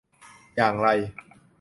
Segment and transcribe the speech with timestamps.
[0.55, 0.87] อย่างไร